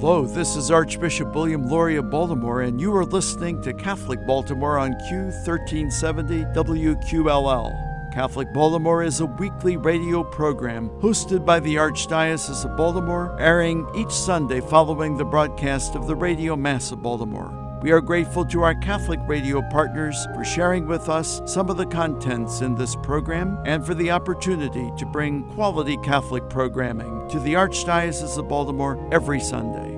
[0.00, 4.78] Hello, this is Archbishop William Lori of Baltimore, and you are listening to Catholic Baltimore
[4.78, 8.14] on Q1370 WQLL.
[8.14, 14.12] Catholic Baltimore is a weekly radio program hosted by the Archdiocese of Baltimore, airing each
[14.12, 17.67] Sunday following the broadcast of the Radio Mass of Baltimore.
[17.80, 21.86] We are grateful to our Catholic radio partners for sharing with us some of the
[21.86, 27.54] contents in this program and for the opportunity to bring quality Catholic programming to the
[27.54, 29.94] Archdiocese of Baltimore every Sunday.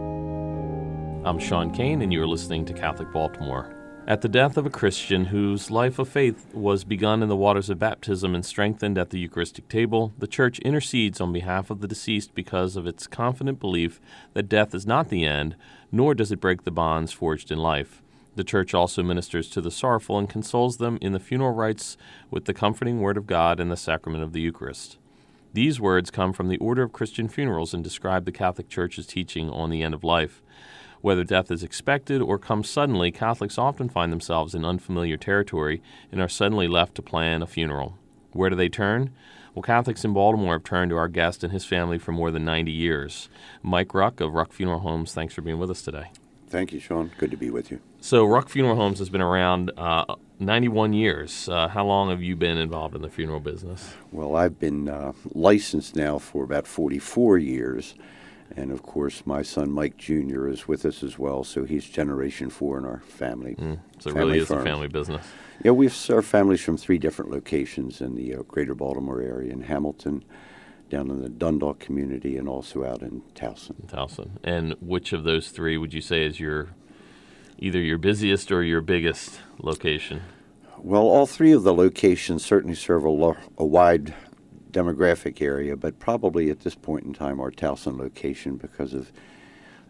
[1.24, 3.74] I'm Sean Kane, and you're listening to Catholic Baltimore.
[4.06, 7.70] At the death of a Christian whose life of faith was begun in the waters
[7.70, 11.86] of baptism and strengthened at the Eucharistic table, the Church intercedes on behalf of the
[11.86, 14.00] deceased because of its confident belief
[14.34, 15.54] that death is not the end,
[15.92, 18.02] nor does it break the bonds forged in life.
[18.36, 21.96] The Church also ministers to the sorrowful and consoles them in the funeral rites
[22.30, 24.98] with the comforting Word of God and the sacrament of the Eucharist.
[25.52, 29.50] These words come from the Order of Christian Funerals and describe the Catholic Church's teaching
[29.50, 30.42] on the end of life.
[31.00, 36.20] Whether death is expected or comes suddenly, Catholics often find themselves in unfamiliar territory and
[36.20, 37.98] are suddenly left to plan a funeral.
[38.32, 39.10] Where do they turn?
[39.54, 42.44] Well, Catholics in Baltimore have turned to our guest and his family for more than
[42.44, 43.28] 90 years.
[43.62, 46.12] Mike Ruck of Ruck Funeral Homes, thanks for being with us today.
[46.48, 47.12] Thank you, Sean.
[47.18, 47.80] Good to be with you.
[48.00, 51.48] So, Ruck Funeral Homes has been around uh, 91 years.
[51.48, 53.94] Uh, how long have you been involved in the funeral business?
[54.10, 57.94] Well, I've been uh, licensed now for about 44 years.
[58.56, 60.48] And of course, my son Mike Jr.
[60.48, 63.54] is with us as well, so he's generation four in our family.
[63.54, 64.62] Mm, so, it really is firms.
[64.62, 65.24] a family business.
[65.62, 69.62] Yeah, we've served families from three different locations in the uh, greater Baltimore area in
[69.62, 70.24] Hamilton,
[70.88, 73.86] down in the Dundalk community, and also out in Towson.
[73.86, 74.30] Towson.
[74.42, 76.70] And which of those three would you say is your
[77.58, 80.22] either your busiest or your biggest location?
[80.78, 84.14] Well, all three of the locations certainly serve a, lo- a wide
[84.70, 89.12] demographic area, but probably at this point in time, our Towson location because of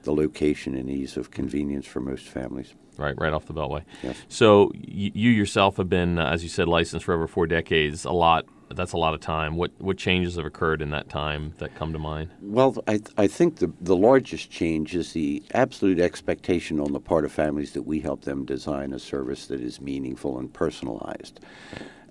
[0.02, 2.74] the location and ease of convenience for most families.
[2.96, 3.82] Right, right off the Beltway.
[4.02, 4.16] Yes.
[4.28, 8.04] So y- you yourself have been, uh, as you said, licensed for over four decades.
[8.04, 8.46] A lot.
[8.72, 9.56] That's a lot of time.
[9.56, 12.30] What what changes have occurred in that time that come to mind?
[12.40, 17.00] Well, I, th- I think the, the largest change is the absolute expectation on the
[17.00, 21.40] part of families that we help them design a service that is meaningful and personalized.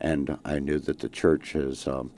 [0.02, 2.12] And I know that the church has um,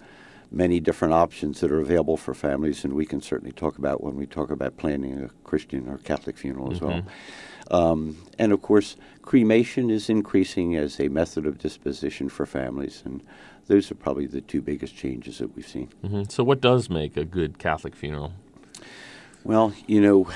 [0.51, 4.15] many different options that are available for families, and we can certainly talk about when
[4.15, 7.03] we talk about planning a Christian or Catholic funeral as well.
[7.71, 13.23] Um, and of course, cremation is increasing as a method of disposition for families, and
[13.67, 15.87] those are probably the two biggest changes that we've seen.
[16.01, 18.33] hmm So what does make a good Catholic funeral?
[19.43, 20.27] Well, you know,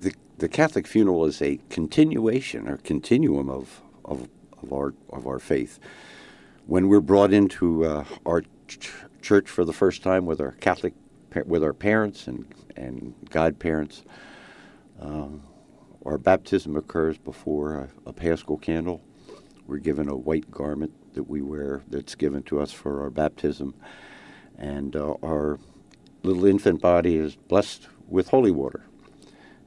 [0.00, 4.28] the the Catholic funeral is a continuation or continuum of of,
[4.62, 5.78] of our of our faith.
[6.66, 8.92] When we're brought into uh, our ch-
[9.22, 10.94] church for the first time with our Catholic
[11.46, 14.02] with our parents and and godparents,
[15.00, 15.42] um,
[16.04, 19.02] our baptism occurs before a, a Paschal candle.
[19.66, 23.74] We're given a white garment that we wear that's given to us for our baptism,
[24.58, 25.58] and uh, our
[26.22, 28.84] little infant body is blessed with holy water.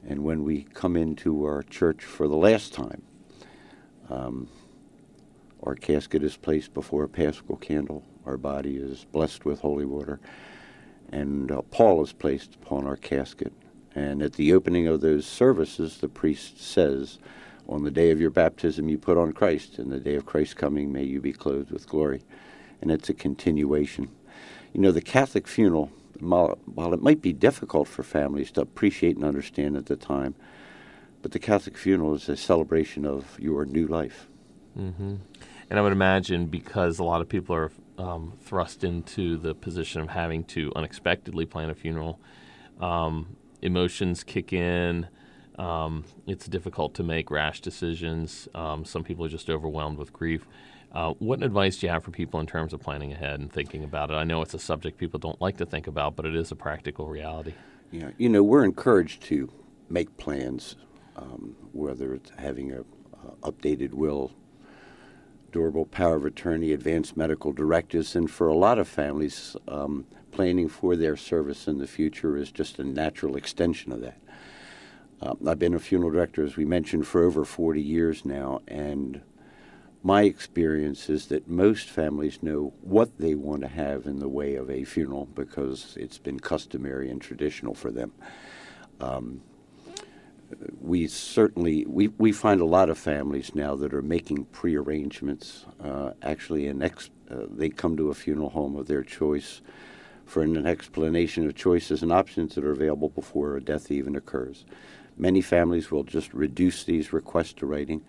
[0.06, 3.02] And when we come into our church for the last time,
[4.10, 4.48] um,
[5.64, 8.04] our casket is placed before a paschal candle.
[8.26, 10.20] Our body is blessed with holy water.
[11.10, 13.52] And uh, pall is placed upon our casket.
[13.94, 17.18] And at the opening of those services, the priest says,
[17.66, 19.78] On the day of your baptism, you put on Christ.
[19.78, 22.22] And the day of Christ's coming, may you be clothed with glory.
[22.82, 24.10] And it's a continuation.
[24.74, 29.24] You know, the Catholic funeral, while it might be difficult for families to appreciate and
[29.24, 30.34] understand at the time,
[31.22, 34.26] but the Catholic funeral is a celebration of your new life.
[34.74, 35.14] hmm
[35.70, 40.00] And I would imagine because a lot of people are um, thrust into the position
[40.00, 42.20] of having to unexpectedly plan a funeral,
[42.80, 45.08] um, emotions kick in.
[45.58, 48.48] Um, it's difficult to make rash decisions.
[48.54, 50.46] Um, some people are just overwhelmed with grief.
[50.92, 53.82] Uh, what advice do you have for people in terms of planning ahead and thinking
[53.82, 54.14] about it?
[54.14, 56.56] I know it's a subject people don't like to think about, but it is a
[56.56, 57.54] practical reality.
[57.90, 59.50] Yeah, you know, we're encouraged to
[59.88, 60.76] make plans,
[61.16, 64.32] um, whether it's having a uh, updated will,
[65.54, 70.68] durable power of attorney, advanced medical directives, and for a lot of families, um, planning
[70.68, 74.18] for their service in the future is just a natural extension of that.
[75.22, 79.20] Um, I've been a funeral director, as we mentioned, for over 40 years now, and
[80.02, 84.56] my experience is that most families know what they want to have in the way
[84.56, 88.12] of a funeral because it's been customary and traditional for them.
[88.98, 89.40] Um,
[90.80, 95.66] we certainly we, we find a lot of families now that are making prearrangements.
[95.82, 99.60] Uh, actually, an ex, uh, they come to a funeral home of their choice
[100.26, 104.64] for an explanation of choices and options that are available before a death even occurs.
[105.16, 108.02] Many families will just reduce these requests to writing.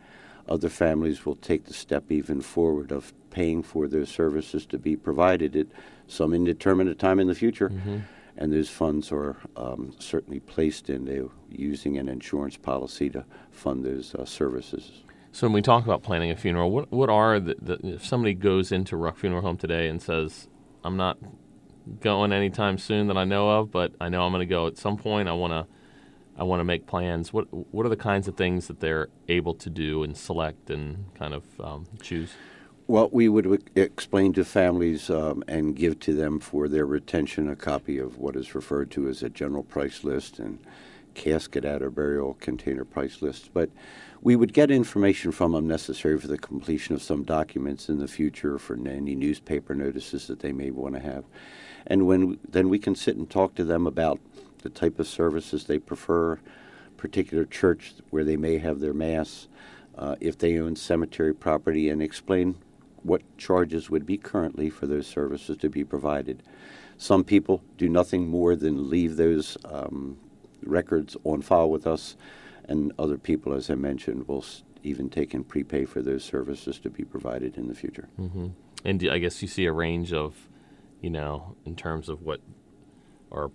[0.48, 4.96] Other families will take the step even forward of paying for their services to be
[4.96, 5.68] provided at
[6.08, 7.70] some indeterminate time in the future.
[7.70, 7.98] Mm-hmm.
[8.38, 14.14] And those funds are um, certainly placed into using an insurance policy to fund those
[14.14, 15.04] uh, services.
[15.32, 18.34] So when we talk about planning a funeral, what what are the, the, if somebody
[18.34, 20.48] goes into Ruck Funeral Home today and says,
[20.84, 21.18] "I'm not
[22.00, 24.78] going anytime soon that I know of, but I know I'm going to go at
[24.78, 25.28] some point.
[25.28, 25.68] I want to
[26.38, 27.32] I want to make plans.
[27.32, 31.14] What what are the kinds of things that they're able to do and select and
[31.16, 32.32] kind of um, choose?
[32.88, 37.56] Well, we would explain to families um, and give to them for their retention a
[37.56, 40.60] copy of what is referred to as a general price list and
[41.16, 43.50] casket at or burial container price list.
[43.56, 43.72] But
[44.22, 48.08] we would get information from them necessary for the completion of some documents in the
[48.08, 51.24] future for any newspaper notices that they may want to have.
[51.88, 54.20] And when then we can sit and talk to them about
[54.62, 56.40] the type of services they prefer,
[56.98, 59.48] particular church where they may have their mass,
[59.98, 62.56] uh, if they own cemetery property, and explain
[63.06, 66.42] what charges would be currently for those services to be provided.
[66.98, 70.18] Some people do nothing more than leave those um,
[70.64, 72.16] records on file with us,
[72.68, 74.44] and other people, as I mentioned, will
[74.82, 78.08] even take and prepay for those services to be provided in the future.
[78.20, 78.48] Mm-hmm.
[78.84, 80.48] And I guess you see a range of,
[81.02, 82.42] you know, in terms of what
[83.32, 83.52] are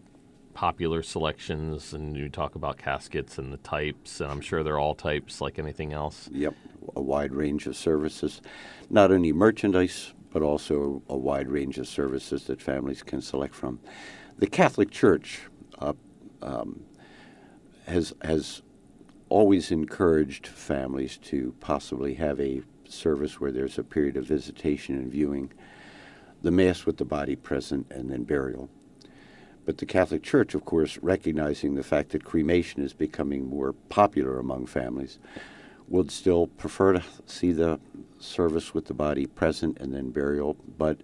[0.55, 4.95] popular selections, and you talk about caskets and the types, and I'm sure they're all
[4.95, 6.29] types like anything else.
[6.33, 6.55] Yep,
[6.97, 8.41] a wide range of services,
[8.89, 13.81] not only merchandise, but also a wide range of services that families can select from.
[14.39, 15.41] The Catholic Church
[15.79, 15.93] uh,
[16.43, 16.83] um,
[17.87, 18.63] has has
[19.29, 25.11] always encouraged families to possibly have a service where there's a period of visitation and
[25.11, 25.53] viewing,
[26.43, 28.69] the Mass with the body present, and then burial.
[29.65, 34.39] But the Catholic Church, of course, recognizing the fact that cremation is becoming more popular
[34.39, 35.19] among families,
[35.91, 37.79] would still prefer to see the
[38.19, 40.57] service with the body present and then burial.
[40.79, 41.01] But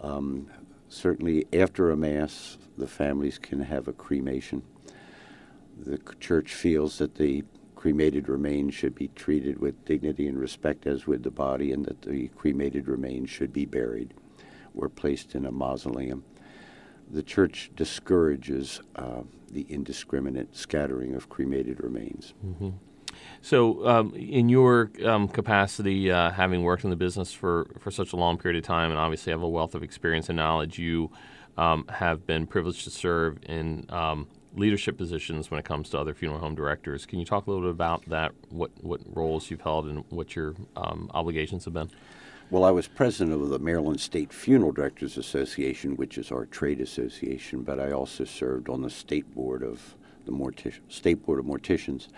[0.00, 0.48] um,
[0.88, 4.62] certainly after a Mass, the families can have a cremation.
[5.78, 7.44] The church feels that the
[7.74, 12.02] cremated remains should be treated with dignity and respect as with the body, and that
[12.02, 14.12] the cremated remains should be buried
[14.74, 16.22] or placed in a mausoleum
[17.10, 22.34] the church discourages uh, the indiscriminate scattering of cremated remains.
[22.46, 22.70] Mm-hmm.
[23.42, 28.12] So, um, in your um, capacity, uh, having worked in the business for, for such
[28.12, 31.10] a long period of time, and obviously have a wealth of experience and knowledge, you
[31.56, 34.26] um, have been privileged to serve in um,
[34.56, 37.06] leadership positions when it comes to other funeral home directors.
[37.06, 38.32] Can you talk a little bit about that?
[38.50, 41.90] What what roles you've held and what your um, obligations have been?
[42.50, 46.80] Well, I was president of the Maryland State Funeral Directors Association, which is our trade
[46.80, 49.94] association, but I also served on the state board of
[50.26, 52.08] the State Board of Morticians.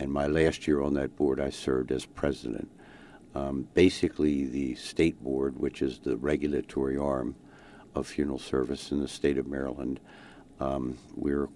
[0.00, 2.70] And my last year on that board, I served as president.
[3.34, 7.36] Um, basically, the state board, which is the regulatory arm
[7.94, 10.00] of funeral service in the state of Maryland,
[10.58, 11.48] um, we're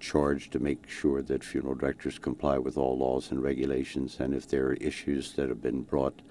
[0.00, 4.16] charged to make sure that funeral directors comply with all laws and regulations.
[4.18, 6.22] And if there are issues that have been brought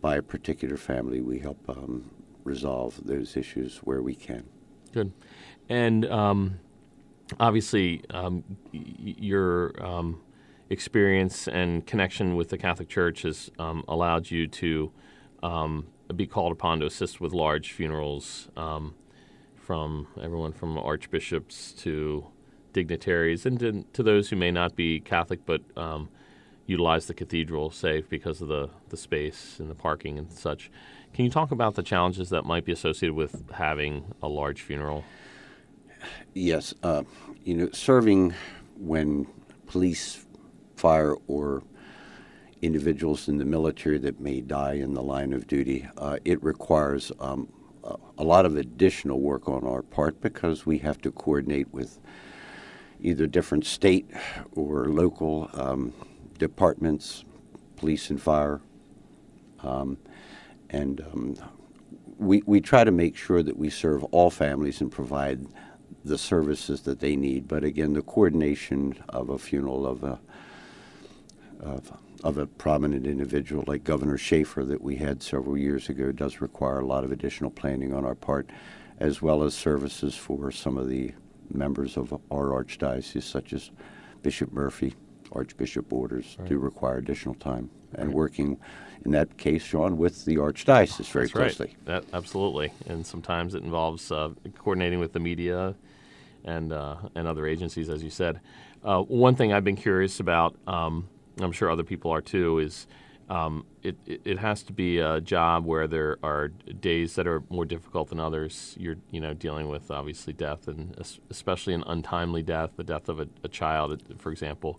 [0.00, 2.10] by a particular family, we help um,
[2.44, 4.44] resolve those issues where we can.
[4.92, 5.12] Good.
[5.68, 6.58] And um,
[7.38, 8.42] obviously, um,
[8.72, 8.80] y-
[9.18, 10.20] your um,
[10.72, 14.90] experience and connection with the Catholic Church has um, allowed you to
[15.42, 15.86] um,
[16.16, 18.48] be called upon to assist with large funerals
[19.54, 22.26] from everyone from archbishops to
[22.72, 25.62] dignitaries and to, to, those who may not be Catholic but
[26.66, 30.70] utilize the cathedral, say, because of the, the space and the parking and such.
[31.12, 35.04] Can you talk about the challenges that might be associated with having a large funeral?
[36.34, 36.74] Yes.
[36.82, 37.02] Uh,
[37.44, 38.34] you know, serving
[38.76, 39.26] when
[39.66, 40.21] police,
[40.82, 41.62] fire, or
[42.60, 47.12] individuals in the military that may die in the line of duty, uh, it requires
[47.20, 47.48] um,
[48.18, 52.00] a lot of additional work on our part because we have to coordinate with
[53.00, 54.08] either different state
[54.56, 55.92] or local um,
[56.38, 57.24] departments,
[57.76, 58.60] police and fire,
[59.60, 59.96] um,
[60.70, 61.36] and um,
[62.18, 65.46] we we try to make sure that we serve all families and provide
[66.04, 67.46] the services that they need.
[67.46, 70.20] But again, the coordination of a funeral of a
[71.62, 71.92] of,
[72.22, 76.80] of a prominent individual like Governor Schaefer that we had several years ago does require
[76.80, 78.50] a lot of additional planning on our part,
[78.98, 81.12] as well as services for some of the
[81.52, 83.70] members of our archdiocese, such as
[84.22, 84.94] Bishop Murphy
[85.32, 86.48] Archbishop Borders right.
[86.48, 87.70] do require additional time.
[87.94, 88.16] And right.
[88.16, 88.58] working
[89.04, 91.66] in that case, Sean, with the Archdiocese very That's closely.
[91.66, 91.86] Right.
[91.86, 92.72] That, absolutely.
[92.88, 95.74] And sometimes it involves uh, coordinating with the media
[96.44, 98.40] and, uh, and other agencies, as you said.
[98.84, 101.08] Uh, one thing I've been curious about, um,
[101.40, 102.86] I'm sure other people are too, is
[103.28, 107.64] um, it, it, has to be a job where there are days that are more
[107.64, 108.76] difficult than others.
[108.78, 110.94] You're you know dealing with obviously death and
[111.30, 114.78] especially an untimely death, the death of a, a child, for example,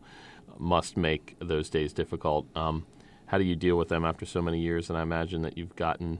[0.59, 2.45] must make those days difficult.
[2.55, 2.85] Um,
[3.27, 4.89] how do you deal with them after so many years?
[4.89, 6.19] And I imagine that you've gotten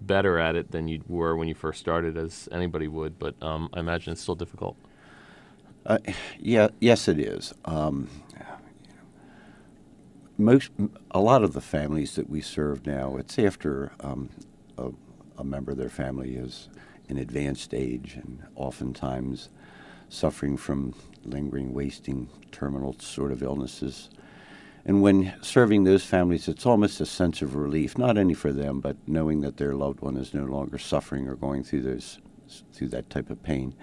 [0.00, 3.18] better at it than you were when you first started, as anybody would.
[3.18, 4.76] But um, I imagine it's still difficult.
[5.84, 5.98] Uh,
[6.38, 7.52] yeah, yes, it is.
[7.64, 8.08] Um,
[10.38, 10.70] most,
[11.10, 14.30] a lot of the families that we serve now, it's after um,
[14.76, 14.90] a,
[15.38, 16.68] a, member of their family is
[17.08, 19.48] in advanced age and oftentimes
[20.08, 24.10] suffering from lingering, wasting, terminal sort of illnesses.
[24.84, 28.80] And when serving those families, it's almost a sense of relief, not only for them,
[28.80, 32.18] but knowing that their loved one is no longer suffering or going through those
[32.72, 33.74] through that type of pain.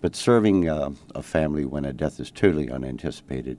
[0.00, 3.58] But serving uh, a family when a death is totally unanticipated,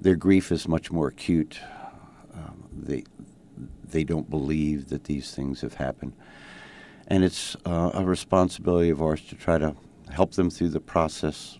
[0.00, 1.60] their grief is much more acute.
[2.34, 3.04] Um, they
[3.84, 6.12] they don't believe that these things have happened,
[7.08, 9.74] and it's uh, a responsibility of ours to try to
[10.10, 11.58] help them through the process,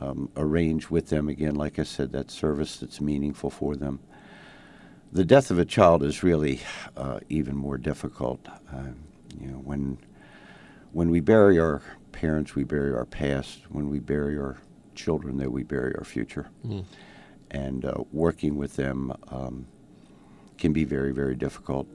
[0.00, 4.00] um, arrange with them again, like I said, that service that's meaningful for them.
[5.12, 6.60] The death of a child is really
[6.96, 8.46] uh, even more difficult.
[8.72, 8.92] Uh,
[9.40, 9.98] you know, when
[10.92, 13.60] when we bury our parents, we bury our past.
[13.68, 14.58] When we bury our
[14.94, 16.48] children, then we bury our future.
[16.66, 16.84] Mm.
[17.50, 19.66] And uh, working with them um,
[20.58, 21.88] can be very, very difficult.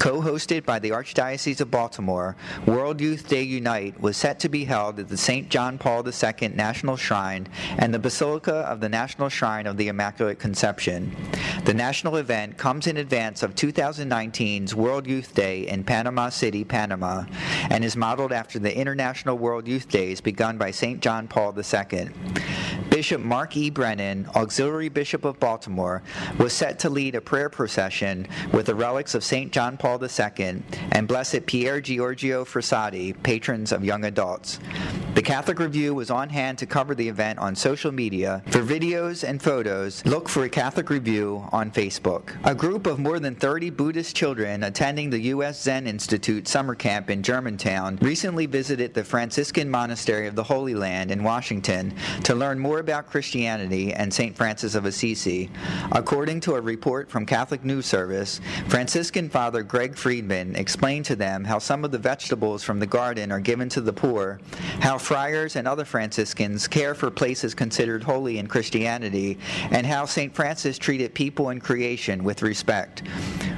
[0.00, 4.64] Co hosted by the Archdiocese of Baltimore, World Youth Day Unite was set to be
[4.64, 5.48] held at the St.
[5.48, 7.46] John Paul II National Shrine
[7.78, 11.14] and the Basilica of the National Shrine of the Immaculate Conception.
[11.64, 17.24] The national event comes in advance of 2019 World Youth Day in Panama City, Panama,
[17.70, 21.00] and is modeled after the International World Youth Days begun by St.
[21.00, 22.10] John Paul II.
[22.96, 23.68] Bishop Mark E.
[23.68, 26.02] Brennan, Auxiliary Bishop of Baltimore,
[26.38, 29.52] was set to lead a prayer procession with the relics of St.
[29.52, 30.62] John Paul II
[30.92, 34.60] and Blessed Pier Giorgio Frassati, patrons of young adults.
[35.16, 38.42] The Catholic Review was on hand to cover the event on social media.
[38.48, 42.36] For videos and photos, look for a Catholic Review on Facebook.
[42.44, 45.62] A group of more than 30 Buddhist children attending the U.S.
[45.62, 51.10] Zen Institute summer camp in Germantown recently visited the Franciscan Monastery of the Holy Land
[51.10, 54.36] in Washington to learn more about Christianity and St.
[54.36, 55.50] Francis of Assisi.
[55.90, 61.42] According to a report from Catholic News Service, Franciscan Father Greg Friedman explained to them
[61.42, 64.38] how some of the vegetables from the garden are given to the poor,
[64.78, 69.36] how friars and other Franciscans care for places considered holy in Christianity,
[69.72, 70.32] and how St.
[70.32, 73.02] Francis treated people and creation with respect.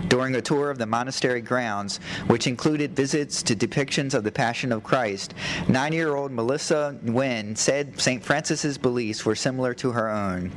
[0.08, 1.98] During a tour of the monastery grounds,
[2.28, 5.34] which included visits to depictions of the Passion of Christ,
[5.68, 8.24] nine year old Melissa Nguyen said St.
[8.24, 10.50] Francis's beliefs were similar to her own.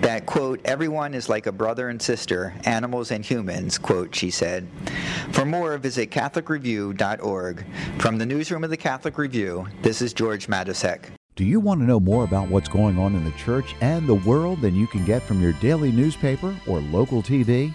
[0.00, 4.68] That, quote, everyone is like a brother and sister, animals and humans, quote, she said.
[5.32, 7.64] For more, visit CatholicReview.org.
[7.98, 11.10] From the newsroom of the Catholic Review, this is George Matysek.
[11.34, 14.14] Do you want to know more about what's going on in the church and the
[14.14, 17.74] world than you can get from your daily newspaper or local TV?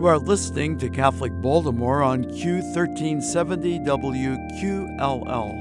[0.00, 5.52] You are listening to Catholic Baltimore on Q1370 WQLL.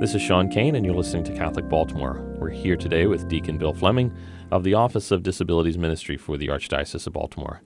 [0.00, 2.20] This is Sean Kane, and you're listening to Catholic Baltimore.
[2.40, 4.12] We're here today with Deacon Bill Fleming
[4.50, 7.62] of the Office of Disabilities Ministry for the Archdiocese of Baltimore.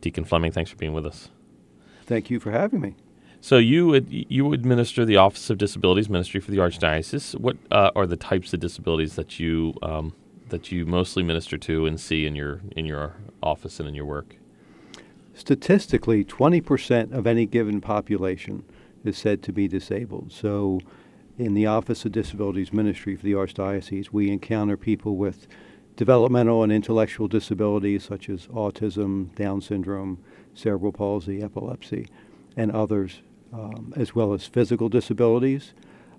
[0.00, 1.30] Deacon Fleming, thanks for being with us.
[2.06, 2.94] Thank you for having me.
[3.40, 7.34] So you would, you administer the Office of Disabilities Ministry for the Archdiocese.
[7.34, 10.14] What uh, are the types of disabilities that you um,
[10.50, 14.04] that you mostly minister to and see in your in your office and in your
[14.04, 14.36] work?
[15.38, 18.64] Statistically, 20% of any given population
[19.04, 20.32] is said to be disabled.
[20.32, 20.80] So,
[21.38, 25.46] in the Office of Disabilities Ministry for the Archdiocese, we encounter people with
[25.94, 30.18] developmental and intellectual disabilities such as autism, Down syndrome,
[30.54, 32.08] cerebral palsy, epilepsy,
[32.56, 33.20] and others,
[33.52, 35.72] um, as well as physical disabilities,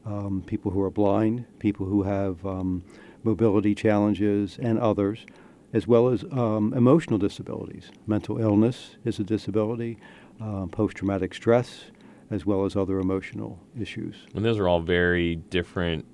[0.05, 2.85] um, people who are blind, people who have um,
[3.23, 5.25] mobility challenges, and others
[5.73, 7.91] as well as um, emotional disabilities.
[8.07, 9.97] Mental illness is a disability,
[10.41, 11.85] uh, post traumatic stress,
[12.31, 14.15] as well as other emotional issues.
[14.35, 16.05] And those are all very different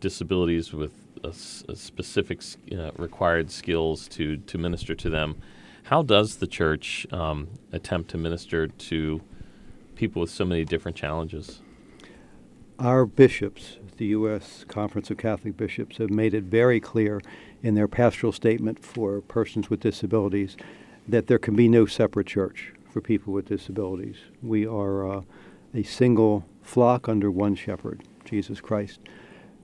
[0.00, 0.92] disabilities with
[1.24, 1.28] a,
[1.68, 5.36] a specific uh, required skills to, to minister to them.
[5.84, 9.20] How does the church um, attempt to minister to
[9.94, 11.62] people with so many different challenges?
[12.78, 14.64] Our bishops, the U.S.
[14.68, 17.22] Conference of Catholic Bishops, have made it very clear
[17.66, 20.56] in their pastoral statement for persons with disabilities
[21.08, 24.18] that there can be no separate church for people with disabilities.
[24.40, 25.22] We are uh,
[25.74, 29.00] a single flock under one shepherd, Jesus Christ.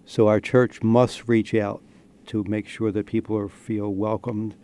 [0.04, 1.80] So our church must reach out
[2.26, 4.56] to make sure that people are, feel welcomed,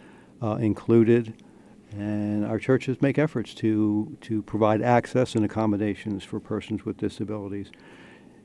[0.42, 1.32] uh, included,
[1.92, 7.70] and our churches make efforts to, to provide access and accommodations for persons with disabilities.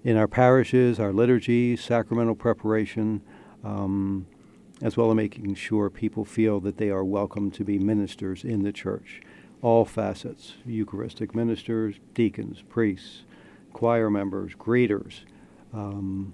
[0.03, 3.21] In our parishes, our liturgies, sacramental preparation,
[3.63, 4.27] um,
[4.84, 8.63] as well as making sure people feel that they are welcome to be ministers in
[8.63, 9.22] the church.
[9.62, 13.24] All facets Eucharistic ministers, deacons, priests,
[13.72, 15.22] choir members, greeters.
[15.74, 16.34] Um,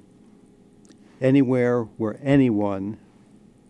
[1.22, 2.98] anywhere where anyone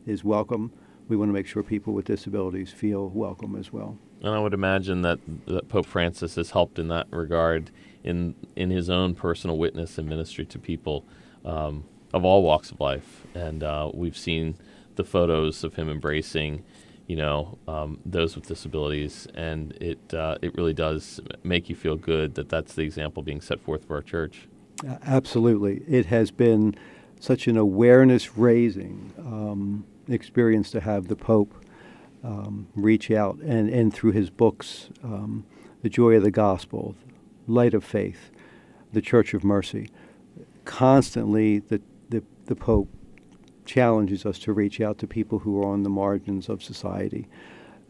[0.05, 0.71] is welcome,
[1.09, 3.97] we want to make sure people with disabilities feel welcome as well.
[4.21, 7.69] And I would imagine that, that Pope Francis has helped in that regard
[8.01, 11.03] in in his own personal witness and ministry to people
[11.43, 13.25] um, of all walks of life.
[13.33, 14.55] And uh, we've seen
[14.95, 16.63] the photos of him embracing,
[17.07, 21.95] you know, um, those with disabilities, and it uh, it really does make you feel
[21.95, 24.47] good that that's the example being set forth for our church.
[25.05, 26.75] Absolutely, it has been
[27.19, 31.53] such an awareness raising um, experience to have the Pope
[32.23, 35.45] um, reach out and and through his books, um,
[35.81, 36.95] the joy of the gospel,
[37.47, 38.31] light of faith,
[38.91, 39.89] the Church of Mercy,
[40.65, 41.81] constantly the
[42.49, 42.89] the, Pope
[43.65, 47.27] challenges us to reach out to people who are on the margins of society.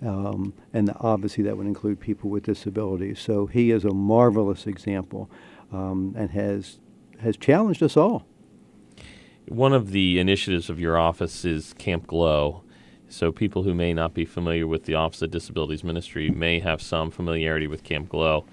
[0.06, 3.20] Um, and obviously, that would include people with disabilities.
[3.20, 5.30] So he is a marvelous example
[5.72, 6.80] um, and has,
[7.22, 8.26] has challenged us all.
[9.48, 12.64] One of the initiatives of your office is Camp Glow.
[13.12, 16.80] So, people who may not be familiar with the Office of Disabilities Ministry may have
[16.80, 18.46] some familiarity with Camp Glow.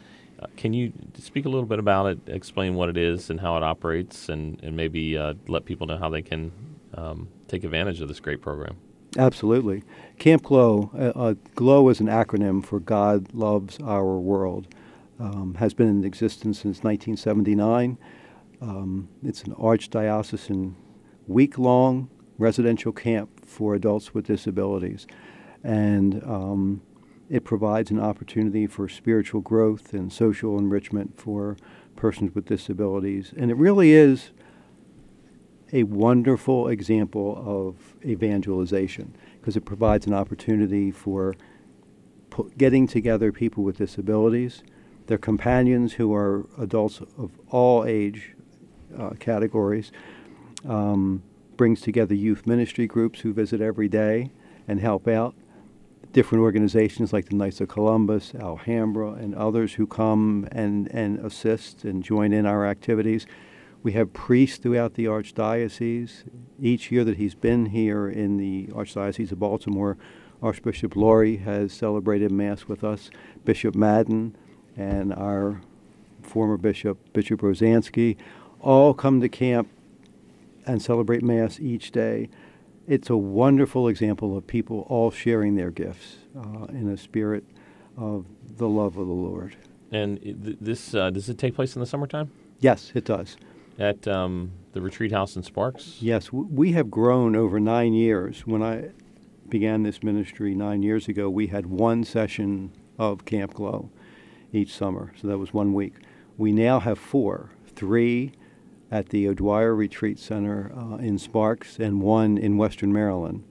[0.57, 3.63] Can you speak a little bit about it, explain what it is and how it
[3.63, 6.53] operates, and, and maybe uh, let people know how they can
[6.97, 8.77] um, take advantage of this great program.
[9.19, 9.83] Absolutely.
[10.19, 14.69] Camp Glow, uh, uh, GLOW is an acronym for God Loves Our World,
[15.19, 17.97] um, has been in existence since 1979.
[18.61, 20.75] Um, it's an archdiocesan
[21.27, 25.07] week long residential camp for adults with disabilities.
[25.65, 26.83] And um,
[27.29, 31.57] it provides an opportunity for spiritual growth and social enrichment for
[31.97, 33.33] persons with disabilities.
[33.37, 34.31] And it really is
[35.73, 41.35] a wonderful example of evangelization because it provides an opportunity for
[42.57, 44.63] getting together people with disabilities,
[45.07, 48.35] their companions who are adults of all age
[48.97, 49.91] uh, categories,
[50.69, 51.23] um,
[51.57, 54.31] brings together youth ministry groups who visit every day
[54.69, 55.35] and help out.
[56.13, 61.85] Different organizations like the Knights of Columbus, Alhambra, and others who come and, and assist
[61.85, 63.27] and join in our activities.
[63.83, 66.25] We have priests throughout the Archdiocese.
[66.61, 69.97] Each year that he's been here in the Archdiocese of Baltimore,
[70.43, 73.11] Archbishop Lori has celebrated Mass with us,
[73.45, 74.37] Bishop Madden,
[74.77, 75.61] and our
[76.23, 78.17] former bishop, Bishop Rozanski,
[78.61, 79.69] all come to camp
[80.67, 82.29] and celebrate Mass each day.
[82.89, 87.45] It's a wonderful example of people all sharing their gifts uh, in a spirit
[87.97, 89.57] of the love of the Lord.
[89.91, 92.31] And th- this uh, does it take place in the summertime?
[92.61, 93.37] Yes, it does.
[93.79, 95.99] At um, the retreat house in Sparks?
[96.01, 98.47] Yes, we have grown over nine years.
[98.47, 98.91] When I
[99.49, 103.91] began this ministry nine years ago, we had one session of Camp Glow
[104.53, 105.95] each summer, so that was one week.
[106.39, 108.33] We now have four three
[108.91, 113.45] at the O'Dwyer Retreat Center uh, in Sparks and one in Western Maryland.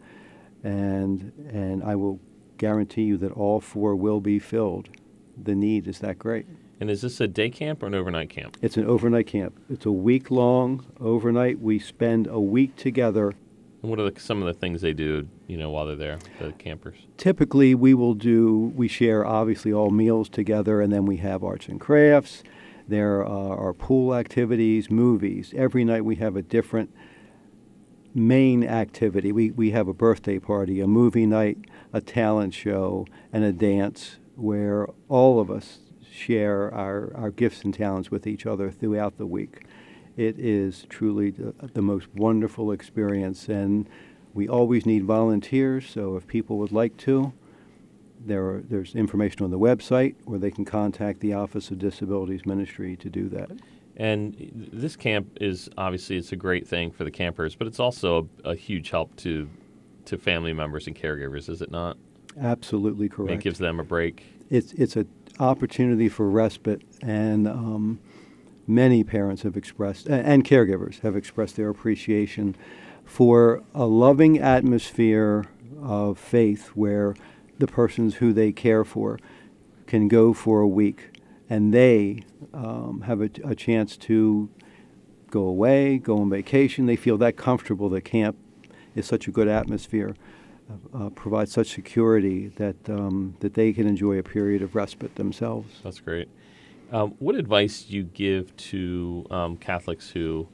[0.63, 2.19] And, and I will
[2.58, 4.89] guarantee you that all four will be filled.
[5.41, 6.45] The need is that great.
[6.80, 8.58] And is this a day camp or an overnight camp?
[8.62, 9.60] It's an overnight camp.
[9.69, 11.60] It's a week long overnight.
[11.60, 13.34] We spend a week together.
[13.82, 16.19] And what are the, some of the things they do, you know, while they're there,
[16.39, 16.98] the campers?
[17.17, 21.67] Typically, we will do, we share obviously all meals together, and then we have arts
[21.67, 22.43] and crafts.
[22.88, 25.54] There are pool activities, movies.
[25.56, 26.93] Every night we have a different
[28.13, 29.32] main activity.
[29.32, 31.58] We, we have a birthday party, a movie night,
[31.91, 37.74] a talent show, and a dance where all of us share our, our gifts and
[37.74, 39.65] talents with each other throughout the week.
[40.15, 43.89] It is truly the, the most wonderful experience, and
[44.34, 47.34] we always need volunteers, so if people would like to,
[48.23, 52.45] there are, there's information on the website where they can contact the Office of Disabilities
[52.45, 53.51] Ministry to do that.
[53.97, 54.36] And
[54.73, 58.51] this camp is obviously it's a great thing for the campers, but it's also a,
[58.51, 59.49] a huge help to
[60.06, 61.97] to family members and caregivers, is it not?
[62.39, 63.34] Absolutely correct.
[63.34, 64.23] It gives them a break.
[64.49, 65.08] It's it's an
[65.39, 67.99] opportunity for respite, and um,
[68.67, 72.56] many parents have expressed and, and caregivers have expressed their appreciation
[73.06, 75.45] for a loving atmosphere
[75.82, 77.15] of faith where
[77.59, 79.19] the persons who they care for
[79.87, 81.11] can go for a week
[81.49, 84.49] and they um, have a, a, chance to
[85.29, 86.85] go away, go on vacation.
[86.85, 87.87] They feel that comfortable.
[87.89, 88.37] The camp
[88.95, 90.15] is such a good atmosphere,
[90.69, 95.15] uh, uh, provides such security that um, that they can enjoy a period of respite
[95.15, 95.81] themselves.
[95.83, 96.29] That's great.
[96.91, 100.47] Um, what advice do you give to um, Catholics who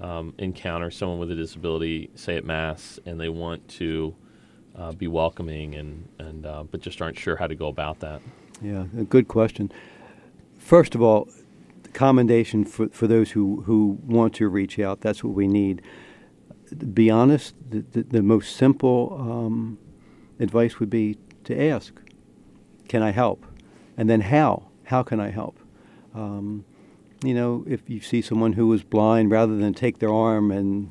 [0.00, 4.14] um, encounter someone with a disability, say at Mass, and they want to
[4.76, 8.20] uh, be welcoming and and uh, but just aren't sure how to go about that?
[8.62, 9.72] Yeah, a good question.
[10.58, 11.28] First of all,
[11.92, 15.00] commendation for, for those who, who want to reach out.
[15.00, 15.82] That's what we need.
[16.94, 19.78] Be honest, the, the, the most simple um,
[20.38, 22.00] advice would be to ask,
[22.88, 23.44] "Can I help?"
[23.96, 24.68] And then how?
[24.84, 25.58] How can I help?
[26.14, 26.64] Um,
[27.24, 30.90] you know, if you see someone who is blind, rather than take their arm and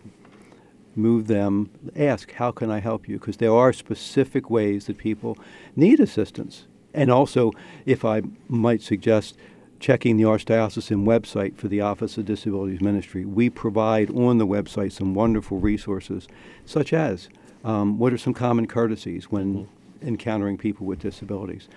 [0.99, 3.17] move them, ask, How can I help you?
[3.17, 5.37] Because there are specific ways that people
[5.75, 6.65] need assistance.
[6.93, 7.51] And also,
[7.85, 9.37] if I might suggest,
[9.79, 13.25] checking the Archdiocesan website for the Office of Disabilities Ministry.
[13.25, 16.27] We provide on the website some wonderful resources,
[16.65, 17.29] such as
[17.63, 20.07] um, what are some common courtesies when mm-hmm.
[20.07, 21.69] encountering people with disabilities?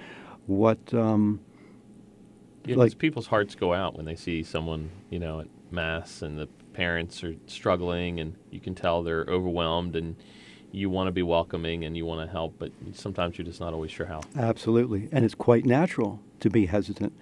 [0.47, 1.41] What um,
[2.65, 6.39] yeah, like people's hearts go out when they see someone, you know, at mass and
[6.39, 10.17] the parents are struggling and you can tell they're overwhelmed and
[10.73, 13.75] you want to be welcoming and you want to help, but sometimes you're just not
[13.75, 14.23] always sure how.
[14.37, 15.09] Absolutely.
[15.13, 17.13] And it's quite natural to be hesitant.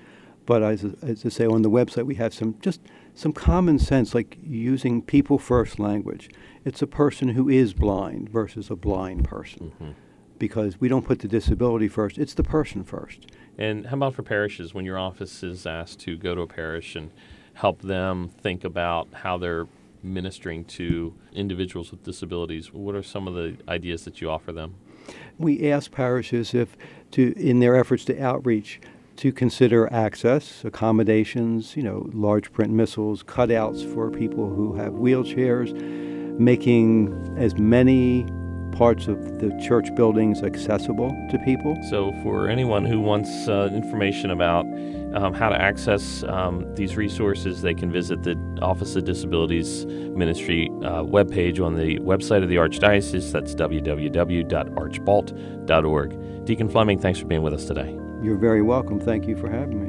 [0.46, 2.80] But as, as I say, on the website, we have some just
[3.14, 6.30] some common sense, like using people first language.
[6.64, 9.72] It's a person who is blind versus a blind person.
[9.74, 9.90] Mm-hmm.
[10.38, 13.26] Because we don't put the disability first, it's the person first.
[13.58, 16.96] And how about for parishes when your office is asked to go to a parish
[16.96, 17.10] and
[17.60, 19.66] help them think about how they're
[20.02, 22.72] ministering to individuals with disabilities?
[22.72, 24.76] What are some of the ideas that you offer them?
[25.38, 26.74] We ask parishes if
[27.12, 28.80] to in their efforts to outreach
[29.16, 35.74] to consider access, accommodations, you know, large print missals, cutouts for people who have wheelchairs,
[36.38, 38.24] making as many
[38.72, 41.76] parts of the church buildings accessible to people.
[41.90, 44.64] So, for anyone who wants uh, information about
[45.14, 50.68] um, how to access um, these resources, they can visit the Office of Disabilities Ministry
[50.82, 53.30] uh, webpage on the website of the Archdiocese.
[53.32, 56.44] That's www.archbalt.org.
[56.44, 57.96] Deacon Fleming, thanks for being with us today.
[58.22, 59.00] You're very welcome.
[59.00, 59.88] Thank you for having me.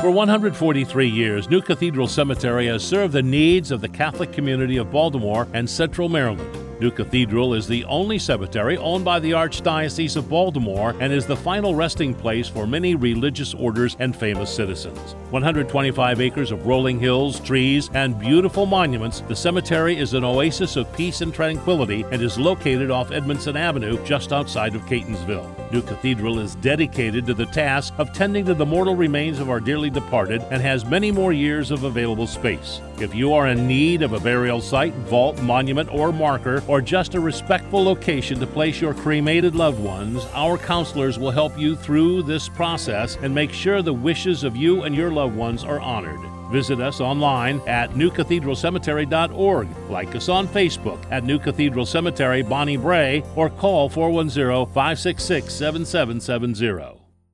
[0.00, 4.90] For 143 years, New Cathedral Cemetery has served the needs of the Catholic community of
[4.90, 6.69] Baltimore and Central Maryland.
[6.80, 11.36] New Cathedral is the only cemetery owned by the Archdiocese of Baltimore and is the
[11.36, 15.14] final resting place for many religious orders and famous citizens.
[15.28, 20.90] 125 acres of rolling hills, trees, and beautiful monuments, the cemetery is an oasis of
[20.94, 25.70] peace and tranquility and is located off Edmondson Avenue just outside of Catonsville.
[25.70, 29.60] New Cathedral is dedicated to the task of tending to the mortal remains of our
[29.60, 32.80] dearly departed and has many more years of available space.
[33.00, 37.14] If you are in need of a burial site, vault, monument, or marker, or just
[37.14, 42.24] a respectful location to place your cremated loved ones, our counselors will help you through
[42.24, 46.20] this process and make sure the wishes of you and your loved ones are honored.
[46.52, 49.68] Visit us online at newcathedralcemetery.org.
[49.88, 56.99] Like us on Facebook at New Cathedral Cemetery, Bonnie Brae, or call 410 566 7770.